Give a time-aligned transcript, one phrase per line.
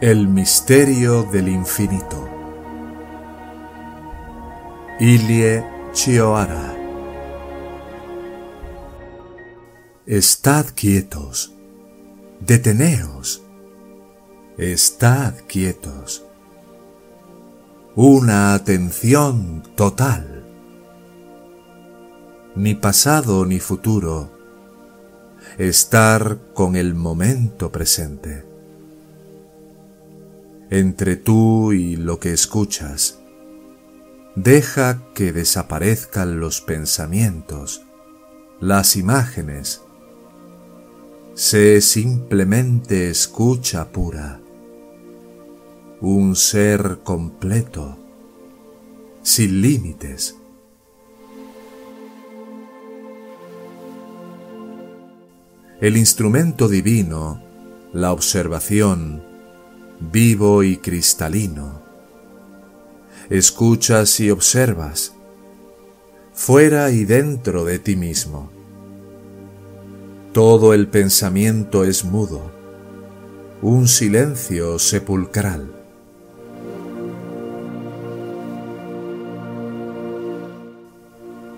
[0.00, 2.26] El misterio del infinito.
[4.98, 6.74] Ilie Chioara.
[10.06, 11.52] Estad quietos,
[12.40, 13.42] deteneos,
[14.56, 16.24] estad quietos.
[17.94, 20.46] Una atención total.
[22.54, 24.30] Ni pasado ni futuro.
[25.58, 28.49] Estar con el momento presente
[30.70, 33.18] entre tú y lo que escuchas.
[34.36, 37.82] Deja que desaparezcan los pensamientos,
[38.60, 39.82] las imágenes.
[41.34, 44.40] Sé simplemente escucha pura,
[46.00, 47.98] un ser completo,
[49.22, 50.36] sin límites.
[55.80, 57.42] El instrumento divino,
[57.92, 59.29] la observación,
[60.00, 61.82] vivo y cristalino.
[63.28, 65.12] Escuchas y observas,
[66.32, 68.50] fuera y dentro de ti mismo.
[70.32, 72.50] Todo el pensamiento es mudo,
[73.62, 75.70] un silencio sepulcral.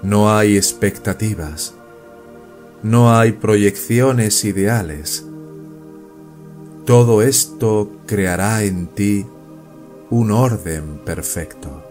[0.02, 1.74] No hay expectativas,
[2.82, 5.27] no hay proyecciones ideales
[6.84, 9.25] todo esto creará en ti
[10.11, 11.83] un orden perfecto.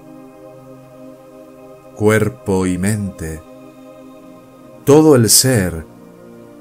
[1.96, 3.42] Cuerpo y mente,
[4.84, 5.86] todo el ser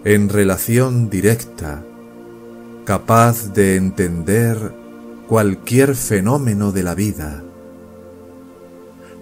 [0.05, 1.83] en relación directa,
[2.85, 4.73] capaz de entender
[5.27, 7.43] cualquier fenómeno de la vida,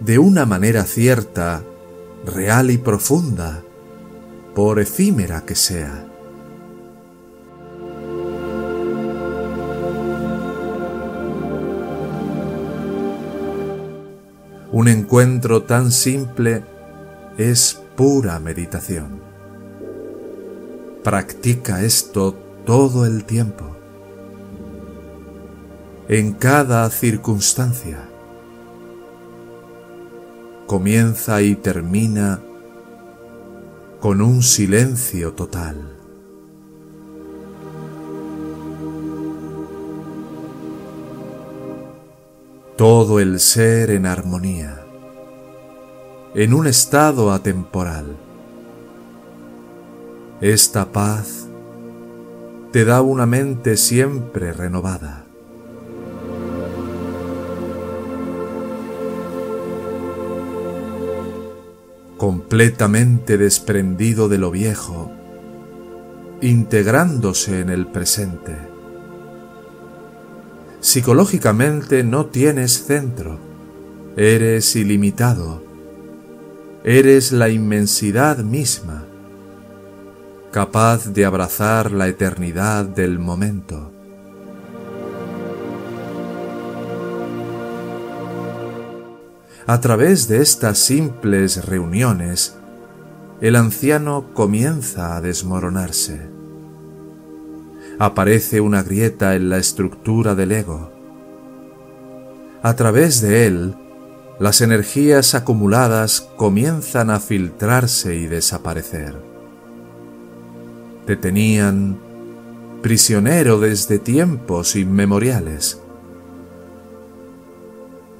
[0.00, 1.62] de una manera cierta,
[2.26, 3.62] real y profunda,
[4.54, 6.07] por efímera que sea.
[14.78, 16.62] Un encuentro tan simple
[17.36, 19.20] es pura meditación.
[21.02, 23.64] Practica esto todo el tiempo,
[26.06, 28.08] en cada circunstancia.
[30.68, 32.40] Comienza y termina
[33.98, 35.97] con un silencio total.
[42.78, 44.84] Todo el ser en armonía,
[46.32, 48.16] en un estado atemporal.
[50.40, 51.48] Esta paz
[52.70, 55.24] te da una mente siempre renovada.
[62.16, 65.12] completamente desprendido de lo viejo,
[66.40, 68.67] integrándose en el presente
[70.88, 73.38] Psicológicamente no tienes centro,
[74.16, 75.62] eres ilimitado,
[76.82, 79.04] eres la inmensidad misma,
[80.50, 83.92] capaz de abrazar la eternidad del momento.
[89.66, 92.56] A través de estas simples reuniones,
[93.42, 96.37] el anciano comienza a desmoronarse
[97.98, 100.92] aparece una grieta en la estructura del ego.
[102.62, 103.74] A través de él,
[104.38, 109.16] las energías acumuladas comienzan a filtrarse y desaparecer.
[111.06, 111.98] Te tenían
[112.82, 115.80] prisionero desde tiempos inmemoriales.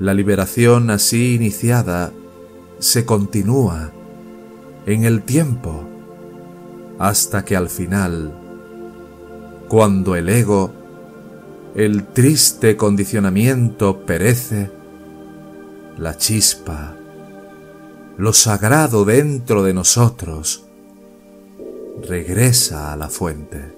[0.01, 2.13] La liberación así iniciada
[2.79, 3.93] se continúa
[4.87, 5.85] en el tiempo
[6.99, 8.38] hasta que al final
[9.69, 10.73] cuando el ego,
[11.75, 14.71] el triste condicionamiento perece,
[15.99, 16.97] la chispa,
[18.17, 20.65] lo sagrado dentro de nosotros,
[22.03, 23.77] regresa a la fuente.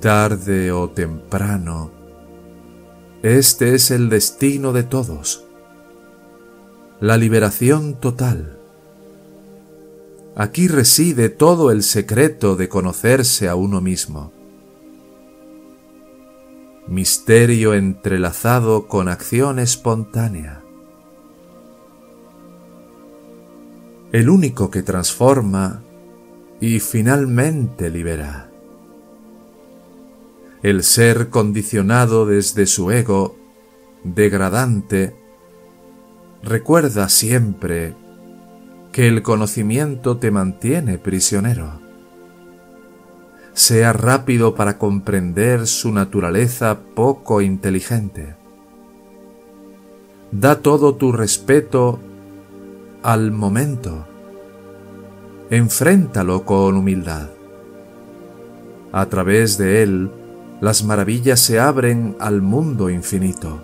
[0.00, 1.92] Tarde o temprano,
[3.22, 5.44] este es el destino de todos,
[7.00, 8.59] la liberación total
[10.36, 14.32] Aquí reside todo el secreto de conocerse a uno mismo.
[16.86, 20.62] Misterio entrelazado con acción espontánea.
[24.12, 25.82] El único que transforma
[26.60, 28.50] y finalmente libera.
[30.62, 33.36] El ser condicionado desde su ego,
[34.04, 35.16] degradante,
[36.42, 37.94] recuerda siempre
[38.92, 41.80] que el conocimiento te mantiene prisionero.
[43.52, 48.36] sea rápido para comprender su naturaleza poco inteligente.
[50.30, 51.98] Da todo tu respeto
[53.02, 54.06] al momento.
[55.50, 57.28] Enfréntalo con humildad.
[58.92, 60.10] A través de él,
[60.60, 63.60] las maravillas se abren al mundo infinito.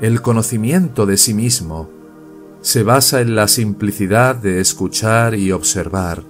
[0.00, 1.99] El conocimiento de sí mismo
[2.62, 6.22] se basa en la simplicidad de escuchar y observar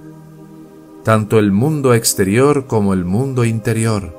[1.02, 4.14] tanto el mundo exterior como el mundo interior,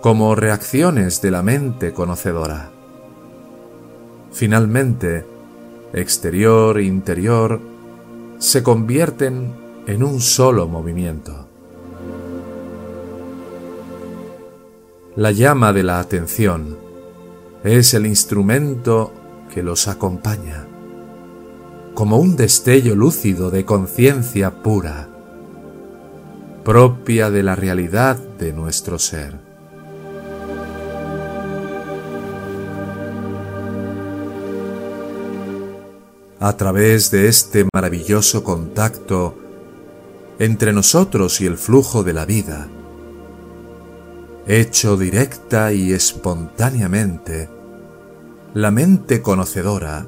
[0.00, 2.70] como reacciones de la mente conocedora.
[4.32, 5.26] Finalmente,
[5.92, 7.60] exterior e interior
[8.38, 9.52] se convierten
[9.86, 11.46] en un solo movimiento.
[15.16, 16.78] La llama de la atención
[17.64, 19.12] es el instrumento
[19.52, 20.66] que los acompaña,
[21.94, 25.10] como un destello lúcido de conciencia pura
[26.64, 29.34] propia de la realidad de nuestro ser.
[36.38, 39.36] A través de este maravilloso contacto
[40.38, 42.68] entre nosotros y el flujo de la vida,
[44.46, 47.50] hecho directa y espontáneamente,
[48.54, 50.06] la mente conocedora,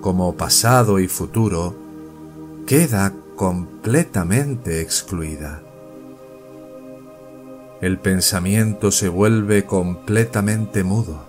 [0.00, 1.74] como pasado y futuro,
[2.66, 5.62] queda completamente excluida
[7.80, 11.20] el pensamiento se vuelve completamente mudo.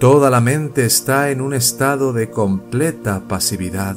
[0.00, 3.96] Toda la mente está en un estado de completa pasividad,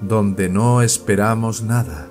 [0.00, 2.06] donde no esperamos nada.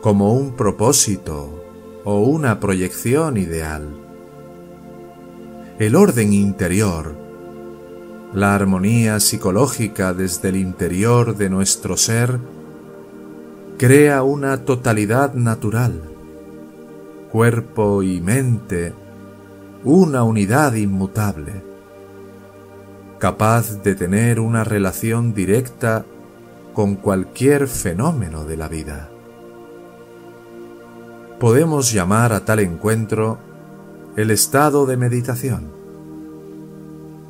[0.00, 1.62] Como un propósito
[2.04, 4.01] o una proyección ideal.
[5.78, 7.14] El orden interior,
[8.34, 12.38] la armonía psicológica desde el interior de nuestro ser,
[13.78, 16.02] crea una totalidad natural,
[17.30, 18.92] cuerpo y mente,
[19.82, 21.64] una unidad inmutable,
[23.18, 26.04] capaz de tener una relación directa
[26.74, 29.08] con cualquier fenómeno de la vida.
[31.40, 33.38] Podemos llamar a tal encuentro
[34.16, 35.72] el estado de meditación.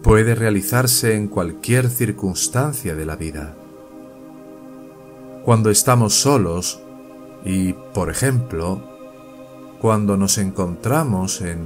[0.02, 3.55] Puede realizarse en cualquier circunstancia de la vida
[5.44, 6.81] cuando estamos solos
[7.44, 8.81] y, por ejemplo,
[9.81, 11.58] cuando nos encontramos en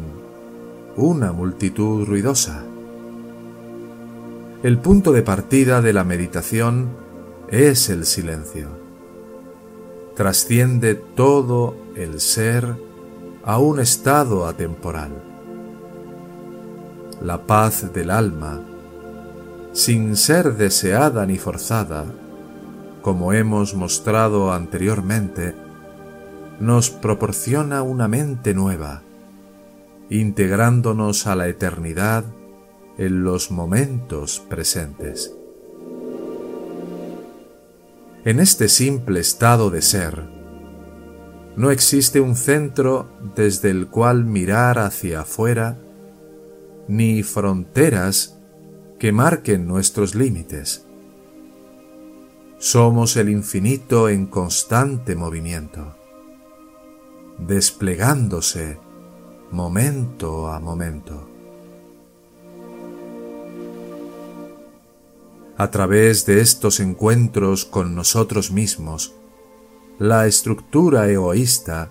[0.96, 2.64] una multitud ruidosa.
[4.62, 6.88] El punto de partida de la meditación
[7.50, 8.68] es el silencio.
[10.14, 12.85] Trasciende todo el ser
[13.46, 15.22] a un estado atemporal.
[17.22, 18.60] La paz del alma,
[19.72, 22.06] sin ser deseada ni forzada,
[23.02, 25.54] como hemos mostrado anteriormente,
[26.58, 29.02] nos proporciona una mente nueva,
[30.10, 32.24] integrándonos a la eternidad
[32.98, 35.32] en los momentos presentes.
[38.24, 40.35] En este simple estado de ser,
[41.56, 45.78] no existe un centro desde el cual mirar hacia afuera,
[46.86, 48.38] ni fronteras
[48.98, 50.86] que marquen nuestros límites.
[52.58, 55.96] Somos el infinito en constante movimiento,
[57.38, 58.78] desplegándose
[59.50, 61.30] momento a momento.
[65.56, 69.14] A través de estos encuentros con nosotros mismos,
[69.98, 71.90] la estructura egoísta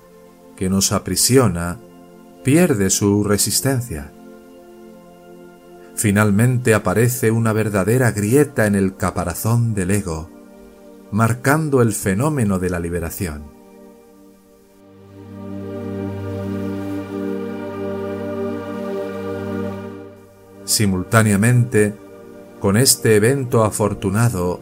[0.56, 1.80] que nos aprisiona
[2.44, 4.12] pierde su resistencia.
[5.96, 10.30] Finalmente aparece una verdadera grieta en el caparazón del ego,
[11.12, 13.44] marcando el fenómeno de la liberación.
[20.66, 21.96] Simultáneamente,
[22.60, 24.60] con este evento afortunado,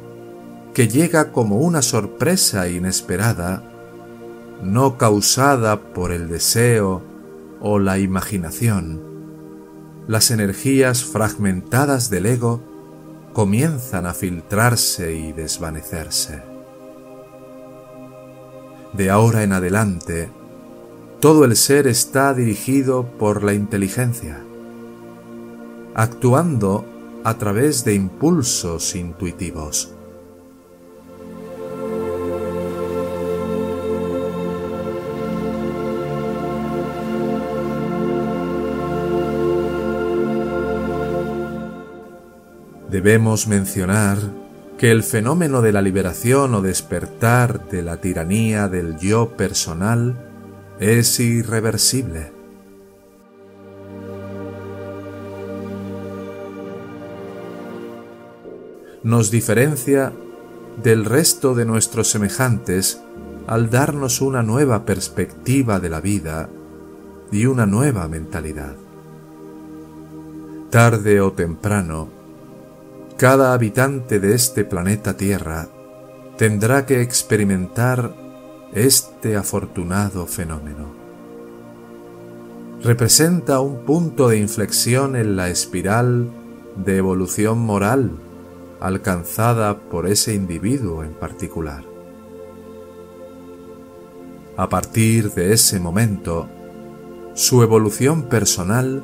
[0.74, 3.63] que llega como una sorpresa inesperada,
[4.63, 7.01] no causada por el deseo
[7.62, 9.01] o la imaginación,
[10.08, 12.62] las energías fragmentadas del ego
[13.34, 16.42] comienzan a filtrarse y desvanecerse.
[18.94, 20.30] De ahora en adelante,
[21.20, 24.44] todo el ser está dirigido por la inteligencia,
[25.96, 26.86] actuando
[27.24, 29.92] a través de impulsos intuitivos.
[42.93, 44.19] Debemos mencionar
[44.77, 50.15] que el fenómeno de la liberación o despertar de la tiranía del yo personal
[50.79, 52.31] es irreversible.
[59.01, 60.13] Nos diferencia
[60.83, 63.01] del resto de nuestros semejantes
[63.47, 66.47] al darnos una nueva perspectiva de la vida
[67.31, 68.75] y una nueva mentalidad.
[70.69, 72.12] Tarde o temprano,
[73.17, 75.67] cada habitante de este planeta Tierra
[76.38, 78.13] tendrá que experimentar
[78.74, 80.91] este afortunado fenómeno.
[82.82, 86.27] Representa un punto de inflexión en la espiral
[86.75, 88.12] de evolución moral
[88.79, 91.84] alcanzada por ese individuo en particular.
[94.58, 96.50] A partir de ese momento,
[97.34, 99.03] su evolución personal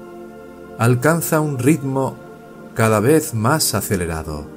[0.78, 2.18] alcanza un ritmo
[2.76, 4.48] cada vez más acelerado,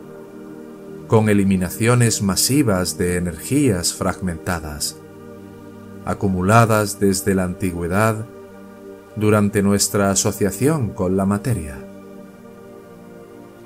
[1.09, 4.97] con eliminaciones masivas de energías fragmentadas,
[6.05, 8.27] acumuladas desde la antigüedad
[9.17, 11.77] durante nuestra asociación con la materia.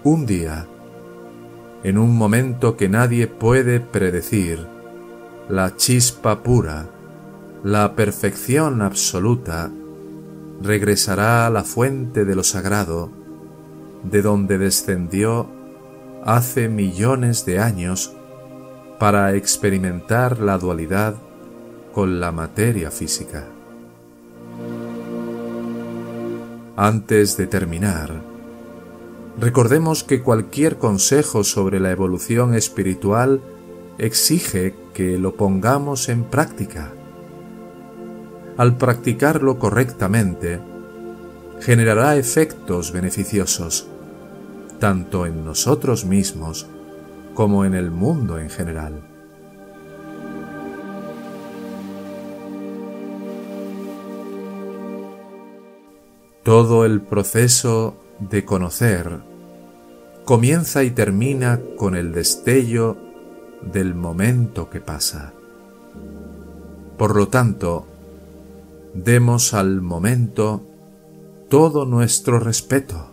[0.03, 0.67] Un día,
[1.83, 4.67] en un momento que nadie puede predecir,
[5.49, 6.87] la chispa pura,
[7.63, 9.71] la perfección absoluta,
[10.63, 13.11] regresará a la fuente de lo sagrado,
[14.11, 15.49] de donde descendió
[16.25, 18.13] hace millones de años
[18.99, 21.15] para experimentar la dualidad
[21.93, 23.45] con la materia física.
[26.77, 28.37] Antes de terminar,
[29.39, 33.43] Recordemos que cualquier consejo sobre la evolución espiritual
[33.99, 36.93] exige que lo pongamos en práctica.
[38.57, 40.59] Al practicarlo correctamente,
[41.61, 43.89] generará efectos beneficiosos,
[44.79, 46.67] tanto en nosotros mismos
[47.35, 49.03] como en el mundo en general.
[56.43, 59.21] Todo el proceso de conocer
[60.25, 62.97] comienza y termina con el destello
[63.63, 65.33] del momento que pasa.
[66.97, 67.87] Por lo tanto,
[68.95, 70.63] demos al momento
[71.49, 73.11] todo nuestro respeto,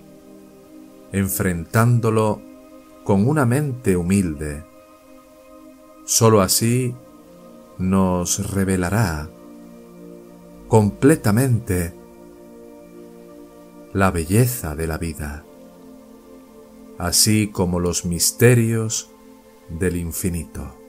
[1.14, 2.42] enfrentándolo
[3.06, 4.66] con una mente humilde.
[6.04, 6.94] Solo así
[7.78, 9.30] nos revelará
[10.68, 11.94] completamente
[13.94, 15.46] la belleza de la vida,
[16.98, 19.12] así como los misterios
[19.70, 20.83] del infinito.